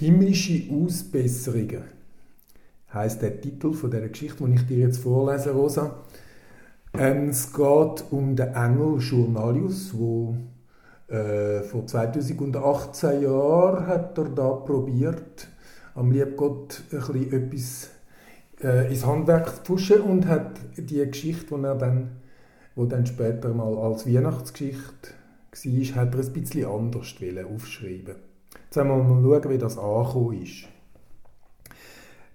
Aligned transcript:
Himmlische 0.00 0.62
Ausbesserungen 0.72 1.84
heißt 2.90 3.20
der 3.20 3.38
Titel 3.38 3.74
von 3.74 3.90
der 3.90 4.08
Geschichte, 4.08 4.42
die 4.46 4.54
ich 4.54 4.66
dir 4.66 4.78
jetzt 4.78 5.00
vorlese, 5.00 5.50
Rosa. 5.50 5.94
Ähm, 6.94 7.28
es 7.28 7.52
geht 7.52 8.04
um 8.10 8.34
den 8.34 8.54
Engel 8.54 8.98
Journalius, 8.98 9.90
wo 9.92 10.36
äh, 11.08 11.60
vor 11.64 11.86
2018 11.86 13.20
Jahren 13.24 13.86
hat 13.86 14.16
er 14.16 14.30
da 14.30 14.48
probiert, 14.52 15.48
am 15.94 16.12
Liebgott 16.12 16.82
ein 16.90 16.98
bisschen 16.98 17.32
etwas 17.34 17.90
äh, 18.62 18.88
ins 18.88 19.04
Handwerk 19.04 19.54
zu 19.54 19.62
pushen 19.64 20.00
und 20.00 20.26
hat 20.26 20.52
die 20.78 21.04
Geschichte, 21.04 21.54
die 21.54 21.62
er 21.62 21.74
dann, 21.74 22.12
wo 22.74 22.86
dann 22.86 23.04
später 23.04 23.52
mal 23.52 23.76
als 23.76 24.06
Weihnachtsgeschichte 24.06 25.10
war, 25.52 26.02
hat 26.02 26.14
er 26.14 26.20
ein 26.20 26.32
bisschen 26.32 26.70
anders 26.70 27.14
aufschreiben. 27.54 28.29
Jetzt 28.54 28.76
wollen 28.76 28.88
wir 28.88 28.96
mal 28.96 29.22
schauen, 29.22 29.50
wie 29.50 29.58
das 29.58 29.78
angekommen 29.78 30.42
ist. 30.42 30.68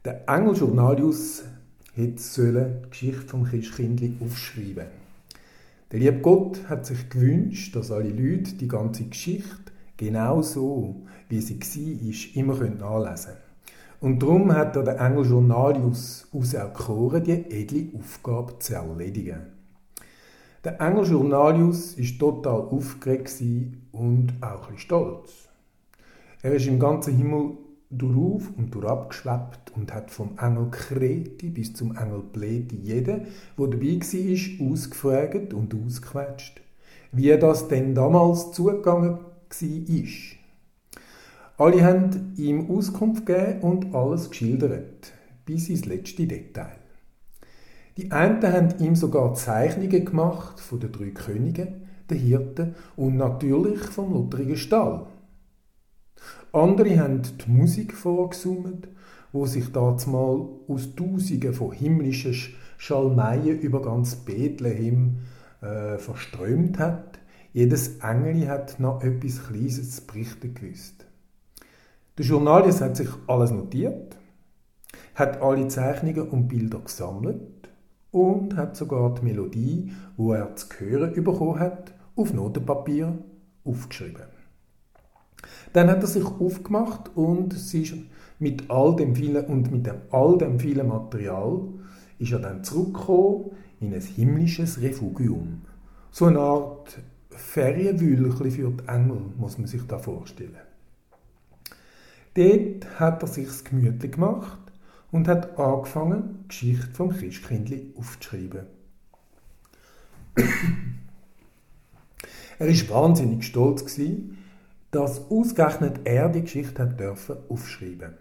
Der 0.03 0.27
Engel 0.29 0.55
Journalius 0.55 1.43
hätte 1.93 2.81
die 2.83 2.89
Geschichte 2.89 3.21
vom 3.21 3.43
Christkindli 3.43 4.17
aufschreiben 4.23 4.87
Der 5.91 5.99
liebe 5.99 6.19
Gott 6.19 6.67
hat 6.69 6.85
sich 6.85 7.09
gewünscht, 7.09 7.75
dass 7.75 7.91
alle 7.91 8.09
Leute 8.09 8.53
die 8.53 8.67
ganze 8.67 9.05
Geschichte 9.05 9.71
genau 9.97 10.41
so, 10.41 11.03
wie 11.29 11.41
sie 11.41 11.59
war, 11.59 12.41
immer 12.41 12.53
nachlesen 12.53 13.31
können. 13.31 13.45
Und 14.01 14.21
darum 14.21 14.53
hat 14.53 14.75
er 14.75 14.83
den 14.83 14.97
Engel 14.97 15.25
Journalius 15.25 16.27
auserkoren, 16.31 17.23
die 17.23 17.49
edle 17.49 17.87
Aufgabe 17.97 18.59
zu 18.59 18.75
erledigen. 18.75 19.41
Der 20.63 20.79
Engel 20.81 21.05
Journalius 21.05 21.97
war 21.97 22.19
total 22.19 22.61
aufgeregt 22.61 23.41
und 23.91 24.33
auch 24.41 24.69
ein 24.69 24.77
stolz. 24.77 25.49
Er 26.45 26.53
ist 26.53 26.67
im 26.67 26.77
ganzen 26.77 27.17
Himmel 27.17 27.57
durchauf 27.89 28.51
und 28.55 28.69
durchab 28.69 29.09
geschwebt 29.09 29.71
und 29.75 29.91
hat 29.91 30.11
vom 30.11 30.37
Engel 30.37 30.69
Kreti 30.69 31.49
bis 31.49 31.73
zum 31.73 31.97
Engel 31.97 32.21
Pleti 32.21 32.75
jeden, 32.75 33.25
der 33.57 33.67
dabei 33.67 33.99
war, 33.99 34.71
ausgefragt 34.71 35.55
und 35.55 35.73
ausgequetscht, 35.73 36.61
wie 37.11 37.35
das 37.35 37.67
denn 37.67 37.95
damals 37.95 38.51
zugegangen 38.51 39.17
war. 39.17 39.25
Alle 41.57 41.83
haben 41.83 42.33
ihm 42.37 42.69
Auskunft 42.69 43.25
gegeben 43.25 43.61
und 43.61 43.95
alles 43.95 44.29
geschildert, 44.29 45.13
bis 45.47 45.69
ins 45.69 45.87
letzte 45.87 46.27
Detail. 46.27 46.77
Die 47.97 48.11
einen 48.11 48.43
haben 48.43 48.75
ihm 48.77 48.95
sogar 48.95 49.33
Zeichnungen 49.33 50.05
gemacht 50.05 50.59
von 50.59 50.79
den 50.79 50.91
drei 50.91 51.09
Königen, 51.09 51.87
den 52.07 52.19
Hirten 52.19 52.75
und 52.95 53.17
natürlich 53.17 53.79
vom 53.79 54.13
lutterigen 54.13 54.57
Stall. 54.57 55.07
Andere 56.51 56.99
haben 56.99 57.21
die 57.21 57.51
Musik 57.51 57.93
vorgesummt, 57.93 58.87
wo 59.33 59.45
sich 59.45 59.71
das 59.71 60.07
mal 60.07 60.47
aus 60.67 60.95
Tausenden 60.95 61.53
von 61.53 61.73
himmlischen 61.73 62.35
Schalmeien 62.77 63.59
über 63.59 63.81
ganz 63.81 64.15
Bethlehem 64.15 65.17
äh, 65.61 65.97
verströmt 65.97 66.79
hat. 66.79 67.19
Jedes 67.51 67.99
Engel 67.99 68.47
hat 68.47 68.79
noch 68.79 69.03
etwas 69.03 69.45
Kleines 69.47 69.97
zu 69.97 70.05
berichten 70.07 70.53
gewusst. 70.53 71.05
Der 72.17 72.25
Journalist 72.25 72.79
hat 72.79 72.95
sich 72.95 73.09
alles 73.27 73.51
notiert, 73.51 74.17
hat 75.15 75.41
alle 75.41 75.67
Zeichnungen 75.67 76.29
und 76.29 76.47
Bilder 76.47 76.79
gesammelt 76.79 77.69
und 78.11 78.55
hat 78.55 78.77
sogar 78.77 79.13
die 79.15 79.25
Melodie, 79.25 79.91
wo 80.15 80.31
er 80.31 80.55
zu 80.55 80.67
hören 80.77 81.13
bekommen 81.13 81.59
hat, 81.59 81.93
auf 82.15 82.33
Notenpapier 82.33 83.17
aufgeschrieben. 83.65 84.34
Dann 85.73 85.89
hat 85.89 86.01
er 86.01 86.07
sich 86.07 86.25
aufgemacht 86.25 87.11
und 87.15 87.53
ist 87.53 87.93
mit 88.39 88.69
all 88.69 88.95
dem 88.95 89.15
vielen 89.15 89.45
und 89.45 89.71
mit 89.71 89.85
dem, 89.85 89.97
all 90.11 90.37
dem 90.37 90.59
vielen 90.59 90.87
Material 90.87 91.61
ist 92.19 92.31
er 92.31 92.39
dann 92.39 92.63
zurückgekommen 92.63 93.51
in 93.79 93.93
ein 93.93 94.01
himmlisches 94.01 94.81
Refugium. 94.81 95.61
So 96.11 96.25
eine 96.25 96.39
Art 96.39 96.99
Ferienwühlchen 97.29 98.51
für 98.51 98.71
die 98.71 98.87
Engel, 98.87 99.21
muss 99.37 99.57
man 99.57 99.67
sich 99.67 99.85
da 99.87 99.97
vorstellen. 99.97 100.55
Dort 102.33 102.99
hat 102.99 103.21
er 103.21 103.27
sich 103.27 103.63
gemütlich 103.63 104.13
gemacht 104.13 104.59
und 105.11 105.27
hat 105.27 105.57
angefangen, 105.57 106.39
die 106.43 106.47
Geschichte 106.49 106.93
vom 106.93 107.09
Christkindli 107.09 107.93
aufzuschreiben. 107.97 108.65
er 112.59 112.67
ist 112.67 112.89
wahnsinnig 112.89 113.45
stolz 113.45 113.85
gewesen, 113.85 114.37
dass 114.95 115.29
ausgerechnet 115.29 115.99
er 116.05 116.29
die 116.29 116.43
Geschichte 116.43 116.81
hat 116.81 116.97
dürfen 116.97 117.35
aufschreiben. 117.49 118.13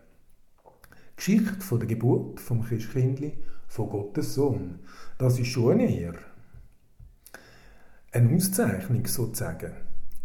Die 1.12 1.16
Geschichte 1.16 1.60
von 1.60 1.78
der 1.78 1.86
Geburt 1.86 2.40
vom 2.40 2.64
Christkindli 2.64 3.34
von 3.68 3.88
Gottes 3.88 4.34
Sohn, 4.34 4.80
das 5.16 5.38
ist 5.38 5.46
schon 5.46 5.78
eine. 5.78 6.14
Eine 8.10 8.34
Auszeichnung 8.34 9.06
sozusagen, 9.06 9.70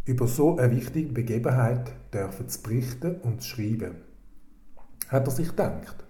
über 0.05 0.25
so 0.25 0.57
eine 0.57 0.75
wichtige 0.75 1.13
Begebenheit 1.13 1.91
dürfen 2.11 2.49
zu 2.49 2.63
berichten 2.63 3.17
und 3.21 3.43
zu 3.43 3.49
schreiben. 3.49 3.97
Hat 5.07 5.27
er 5.27 5.31
sich 5.31 5.49
gedacht. 5.49 6.03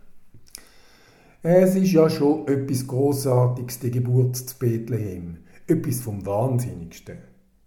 Es 1.41 1.75
ist 1.75 1.91
ja 1.91 2.09
schon 2.09 2.47
etwas 2.47 2.87
Großartiges, 2.87 3.79
die 3.79 3.91
Geburt 3.91 4.37
zu 4.37 4.57
Bethlehem. 4.57 5.39
Etwas 5.67 5.99
vom 5.99 6.25
Wahnsinnigsten, 6.25 7.17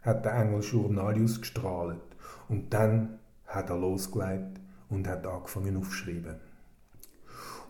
hat 0.02 0.24
der 0.24 0.34
Engel 0.34 0.60
Journalius 0.60 1.40
gestrahlt. 1.40 2.00
Und 2.48 2.72
dann 2.74 3.18
hat 3.46 3.70
er 3.70 3.78
losgelegt 3.78 4.60
und 4.88 5.08
hat 5.08 5.26
angefangen 5.26 5.76
aufzuschreiben. 5.76 6.36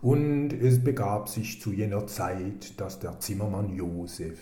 Und 0.00 0.52
es 0.52 0.82
begab 0.82 1.28
sich 1.28 1.60
zu 1.60 1.72
jener 1.72 2.06
Zeit, 2.08 2.80
dass 2.80 2.98
der 2.98 3.20
Zimmermann 3.20 3.72
Josef, 3.72 4.38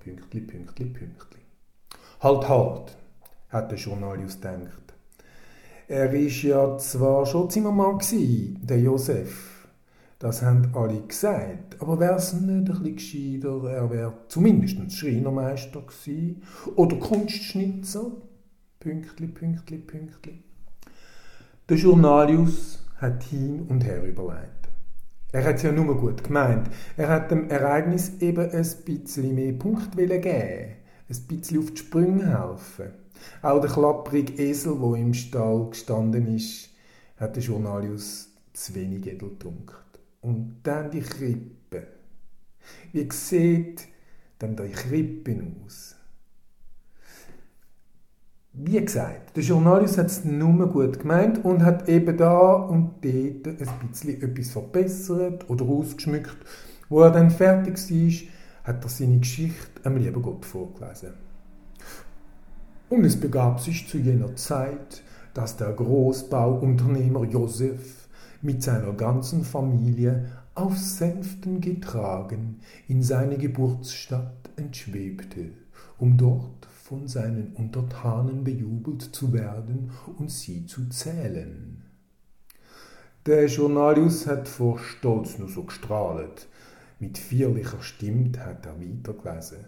Pünktli, 0.00 0.40
Pünktli, 0.40 0.86
Pünktli. 0.86 1.40
Halt, 2.20 2.48
halt, 2.48 2.96
hat 3.50 3.70
der 3.70 3.78
Journalius 3.78 4.40
gedacht. 4.40 4.94
Er 5.86 6.12
ist 6.12 6.42
ja 6.42 6.76
zwar 6.78 7.24
schon 7.26 7.48
Zimmermann 7.48 7.98
gewesen, 7.98 8.58
der 8.66 8.80
Josef. 8.80 9.55
Das 10.18 10.42
haben 10.42 10.70
alle 10.74 11.02
gesagt. 11.02 11.80
Aber 11.80 12.00
wäre 12.00 12.16
es 12.16 12.32
nicht 12.32 12.48
ein 12.48 12.64
bisschen 12.64 12.96
gescheiter, 12.96 13.70
er 13.70 13.90
wäre 13.90 14.14
zumindest 14.28 14.92
Schreinermeister 14.92 15.82
gewesen 15.82 16.42
oder 16.74 16.96
Kunstschnitzer 16.96 18.12
Pünktli, 18.80 19.26
Pünktli, 19.26 19.78
Pünktli. 19.78 20.42
Der 21.68 21.76
Journalius 21.76 22.78
hat 22.98 23.24
hin 23.24 23.66
und 23.68 23.84
her 23.84 24.02
überlegt. 24.04 24.68
Er 25.32 25.44
hat 25.44 25.56
es 25.56 25.62
ja 25.64 25.72
nur 25.72 25.98
gut 25.98 26.22
gemeint. 26.22 26.70
Er 26.96 27.08
hat 27.08 27.30
dem 27.30 27.50
Ereignis 27.50 28.12
eben 28.20 28.48
ein 28.48 28.66
bisschen 28.84 29.34
mehr 29.34 29.52
Punkt 29.54 29.96
geben, 29.96 30.14
ein 30.14 31.26
bisschen 31.28 31.58
auf 31.58 31.70
die 31.72 31.76
Sprünge 31.78 32.26
helfen. 32.26 32.92
Auch 33.42 33.60
der 33.60 33.70
klapprige 33.70 34.40
Esel, 34.40 34.80
wo 34.80 34.94
im 34.94 35.12
Stall 35.12 35.70
gestanden 35.70 36.34
ist, 36.34 36.70
hat 37.16 37.34
der 37.34 37.42
Journalius 37.42 38.28
zu 38.52 38.74
wenig 38.74 39.06
edel 39.06 39.30
getrunken. 39.30 39.74
Und 40.26 40.56
dann 40.64 40.90
die 40.90 41.02
Krippe. 41.02 41.86
Wie 42.90 43.08
sieht 43.12 43.86
denn 44.40 44.56
die 44.56 44.72
Krippe 44.72 45.40
aus? 45.64 45.94
Wie 48.52 48.84
gesagt, 48.84 49.36
der 49.36 49.44
Journalist 49.44 49.98
hat 49.98 50.06
es 50.06 50.24
nur 50.24 50.68
gut 50.68 50.98
gemeint 50.98 51.44
und 51.44 51.62
hat 51.62 51.88
eben 51.88 52.16
da 52.16 52.54
und 52.54 53.04
dort 53.04 53.46
ein 53.46 53.88
bisschen 53.88 54.20
etwas 54.20 54.50
verbessert 54.50 55.48
oder 55.48 55.64
ausgeschmückt. 55.64 56.36
Wo 56.88 57.02
er 57.02 57.12
dann 57.12 57.30
fertig 57.30 57.78
war, 57.78 58.28
hat 58.64 58.84
er 58.84 58.88
seine 58.88 59.20
Geschichte 59.20 59.80
am 59.84 59.96
lieben 59.96 60.22
Gott 60.22 60.44
vorgelesen. 60.44 61.10
Und 62.88 63.04
es 63.04 63.14
begab 63.14 63.60
sich 63.60 63.86
zu 63.86 63.98
jener 63.98 64.34
Zeit, 64.34 65.04
dass 65.34 65.56
der 65.56 65.70
Großbauunternehmer 65.70 67.22
Josef 67.26 68.05
mit 68.46 68.62
seiner 68.62 68.92
ganzen 68.92 69.44
Familie 69.44 70.30
auf 70.54 70.78
Sänften 70.78 71.60
getragen 71.60 72.60
in 72.86 73.02
seine 73.02 73.36
Geburtsstadt 73.36 74.48
entschwebte, 74.56 75.50
um 75.98 76.16
dort 76.16 76.66
von 76.84 77.08
seinen 77.08 77.52
Untertanen 77.54 78.44
bejubelt 78.44 79.02
zu 79.02 79.32
werden 79.32 79.90
und 80.16 80.30
sie 80.30 80.64
zu 80.64 80.88
zählen. 80.88 81.82
Der 83.26 83.46
Journalius 83.46 84.28
hat 84.28 84.46
vor 84.46 84.78
Stolz 84.78 85.38
nur 85.38 85.48
so 85.48 85.64
gestrahlt. 85.64 86.46
Mit 87.00 87.18
vierlicher 87.18 87.82
Stimme 87.82 88.30
hat 88.38 88.64
er 88.64 88.80
weitergelesen. 88.80 89.64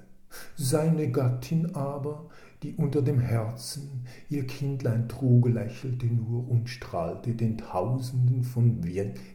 Seine 0.56 1.10
Gattin 1.10 1.74
aber, 1.74 2.28
die 2.62 2.74
unter 2.74 3.02
dem 3.02 3.20
Herzen 3.20 4.04
ihr 4.28 4.46
Kindlein 4.46 5.08
trug, 5.08 5.48
lächelte 5.48 6.06
nur 6.06 6.48
und 6.48 6.68
strahlte 6.68 7.34
den 7.34 7.58
Tausenden 7.58 8.42
von 8.42 8.82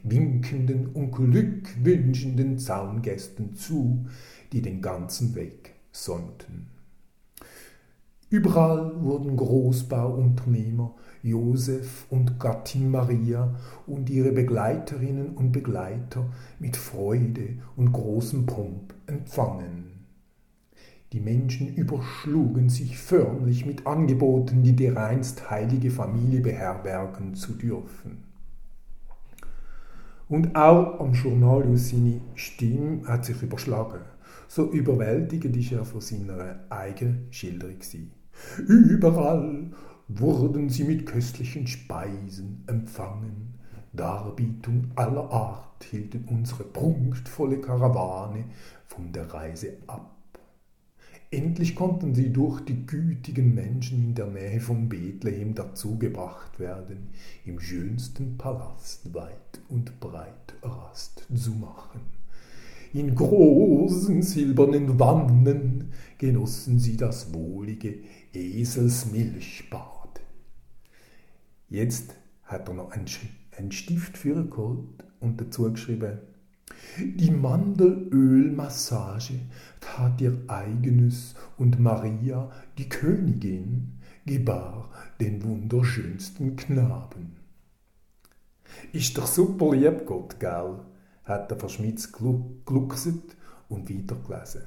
winkenden 0.02 0.88
und 0.88 1.12
glückwünschenden 1.12 2.58
Zaungästen 2.58 3.54
zu, 3.54 4.06
die 4.52 4.62
den 4.62 4.82
ganzen 4.82 5.34
Weg 5.34 5.74
säumten. 5.90 6.68
Überall 8.30 9.00
wurden 9.02 9.36
Großbauunternehmer 9.36 10.94
Josef 11.22 12.06
und 12.10 12.38
Gattin 12.40 12.90
Maria 12.90 13.54
und 13.86 14.10
ihre 14.10 14.32
Begleiterinnen 14.32 15.36
und 15.36 15.52
Begleiter 15.52 16.30
mit 16.58 16.76
Freude 16.76 17.58
und 17.76 17.92
großem 17.92 18.44
Pomp 18.44 18.92
empfangen. 19.06 19.93
Die 21.14 21.20
Menschen 21.20 21.72
überschlugen 21.76 22.68
sich 22.68 22.98
förmlich 22.98 23.64
mit 23.64 23.86
Angeboten, 23.86 24.64
die 24.64 24.74
dereinst 24.74 25.48
heilige 25.48 25.92
Familie 25.92 26.40
beherbergen 26.40 27.34
zu 27.36 27.52
dürfen. 27.52 28.24
Und 30.28 30.56
auch 30.56 30.98
am 30.98 31.12
Journalius 31.12 31.90
seine 31.90 32.20
Stimme 32.34 33.06
hat 33.06 33.24
sich 33.26 33.40
überschlagen. 33.40 34.00
So 34.48 34.72
überwältigend 34.72 35.56
ist 35.56 35.70
er 35.70 35.84
von 35.84 36.00
seiner 36.00 36.58
eigenen 36.68 37.28
Schilderung. 37.30 37.76
Überall 38.66 39.70
wurden 40.08 40.68
sie 40.68 40.82
mit 40.82 41.06
köstlichen 41.06 41.68
Speisen 41.68 42.64
empfangen. 42.66 43.54
Darbietung 43.92 44.90
aller 44.96 45.30
Art 45.30 45.84
hielten 45.84 46.24
unsere 46.28 46.64
prunkvolle 46.64 47.60
Karawane 47.60 48.46
von 48.88 49.12
der 49.12 49.32
Reise 49.32 49.74
ab. 49.86 50.10
Endlich 51.34 51.74
konnten 51.74 52.14
sie 52.14 52.32
durch 52.32 52.60
die 52.60 52.86
gütigen 52.86 53.54
Menschen 53.54 54.04
in 54.04 54.14
der 54.14 54.28
Nähe 54.28 54.60
von 54.60 54.88
Bethlehem 54.88 55.52
dazugebracht 55.52 56.60
werden, 56.60 57.08
im 57.44 57.58
schönsten 57.58 58.38
Palast 58.38 59.12
weit 59.14 59.60
und 59.68 59.98
breit 59.98 60.54
Rast 60.62 61.26
zu 61.34 61.50
machen. 61.50 62.02
In 62.92 63.16
großen 63.16 64.22
silbernen 64.22 65.00
Wannen 65.00 65.90
genossen 66.18 66.78
sie 66.78 66.96
das 66.96 67.34
wohlige 67.34 67.98
Eselsmilchbad. 68.32 70.20
Jetzt 71.68 72.14
hat 72.44 72.68
er 72.68 72.74
noch 72.74 72.92
einen 72.92 73.72
Stift 73.72 74.16
für 74.16 74.48
geholt 74.48 75.04
und 75.18 75.40
dazu 75.40 75.68
geschrieben, 75.72 76.18
die 76.98 77.30
Mandelölmassage 77.30 79.40
tat 79.80 80.20
ihr 80.20 80.38
eigenes 80.46 81.34
und 81.58 81.80
Maria, 81.80 82.50
die 82.78 82.88
Königin, 82.88 83.98
gebar 84.26 84.90
den 85.20 85.42
wunderschönsten 85.42 86.56
Knaben. 86.56 87.36
Ist 88.92 89.18
doch 89.18 89.26
super 89.26 89.74
lieb, 89.74 90.06
Gott, 90.06 90.40
gell? 90.40 90.80
hat 91.24 91.50
der 91.50 91.58
Verschmitz 91.58 92.12
gluckset 92.12 93.36
und 93.68 93.90
weitergelesen. 93.90 94.62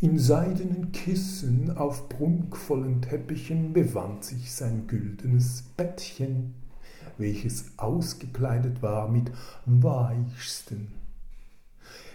In 0.00 0.18
seidenen 0.18 0.92
Kissen 0.92 1.76
auf 1.76 2.08
prunkvollen 2.08 3.02
Teppichen 3.02 3.72
befand 3.72 4.24
sich 4.24 4.52
sein 4.52 4.86
güldenes 4.86 5.62
Bettchen, 5.76 6.54
welches 7.18 7.78
ausgekleidet 7.78 8.82
war 8.82 9.08
mit 9.08 9.30
weichsten 9.64 10.92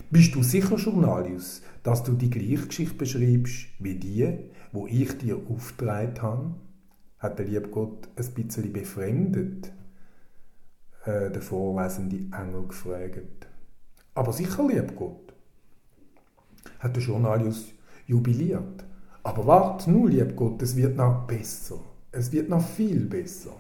bist 0.10 0.36
du 0.36 0.44
sicher, 0.44 0.76
Journalius, 0.76 1.62
dass 1.84 2.04
du 2.04 2.14
die 2.14 2.30
gleiche 2.30 2.68
Geschichte 2.68 2.96
beschreibst 2.96 3.68
wie 3.80 3.96
die, 3.96 4.38
wo 4.72 4.88
ich 4.88 5.18
dir 5.18 5.40
aufgetragen 5.50 6.22
habe? 6.22 6.56
Hat 7.20 7.40
der 7.40 7.46
liebe 7.46 7.68
Gott 7.70 8.08
ein 8.16 8.34
bisschen 8.34 8.72
befremdet, 8.72 9.72
äh, 11.06 11.32
der 11.32 11.42
vorlesende 11.42 12.18
Engel 12.38 12.68
gefragt. 12.68 13.48
Aber 14.14 14.34
sicher, 14.34 14.68
lieb 14.68 14.96
Gott, 14.96 15.34
hat 16.80 16.96
der 16.96 17.04
Journalius 17.04 17.66
jubiliert. 18.06 18.86
Aber 19.24 19.46
wart 19.46 19.88
nur, 19.88 20.10
lieb 20.10 20.36
Gott, 20.36 20.62
es 20.62 20.76
wird 20.76 20.96
noch 20.96 21.28
besser. 21.28 21.80
Es 22.12 22.32
wird 22.32 22.50
noch 22.50 22.66
viel 22.66 23.06
besser. 23.06 23.56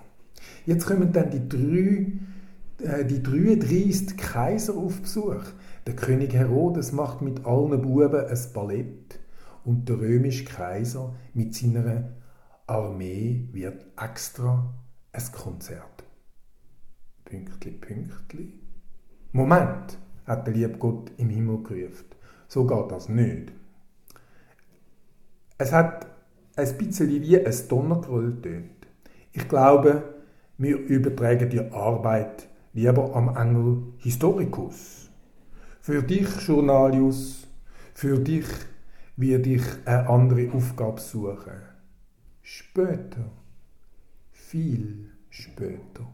Jetzt 0.65 0.85
kommen 0.85 1.11
dann 1.11 1.29
die 1.29 1.47
drei, 1.47 2.11
äh, 2.85 3.05
die 3.05 3.21
33 3.21 4.17
Kaiser 4.17 4.75
auf 4.75 5.01
Besuch. 5.01 5.43
Der 5.87 5.95
König 5.95 6.33
Herodes 6.33 6.91
macht 6.91 7.21
mit 7.21 7.45
allen 7.45 7.81
Buben 7.81 8.25
ein 8.25 8.39
Ballett 8.53 9.21
und 9.63 9.87
der 9.87 9.97
römische 9.97 10.43
Kaiser 10.43 11.15
mit 11.33 11.55
seiner 11.55 12.09
Armee 12.67 13.47
wird 13.53 13.85
extra 13.97 14.73
ein 15.13 15.23
Konzert. 15.31 16.03
Pünktli, 17.23 17.71
Pünktli. 17.71 18.59
Moment, 19.31 19.97
hat 20.25 20.45
der 20.45 20.55
liebe 20.55 20.77
Gott 20.77 21.09
im 21.15 21.29
Himmel 21.29 21.63
gerufen. 21.63 22.07
So 22.49 22.67
geht 22.67 22.91
das 22.91 23.07
nicht. 23.07 23.53
Es 25.57 25.71
hat 25.71 26.05
ein 26.57 26.77
bisschen 26.77 27.09
wie 27.09 27.45
ein 27.45 27.67
Donnergröll 27.69 28.41
tönt. 28.41 28.87
Ich 29.31 29.47
glaube, 29.47 30.03
wir 30.57 30.75
übertragen 30.79 31.49
die 31.49 31.61
Arbeit 31.61 32.49
lieber 32.73 33.15
am 33.15 33.33
Engel 33.37 33.93
Historicus. 33.99 35.06
Für 35.87 36.03
dich, 36.03 36.27
Journalius, 36.45 37.47
für 37.93 38.19
dich 38.19 38.43
werde 39.15 39.51
ich 39.51 39.63
eine 39.85 40.09
andere 40.09 40.51
Aufgabe 40.51 40.99
suchen. 40.99 41.61
Später, 42.41 43.31
viel 44.33 45.11
später. 45.29 46.05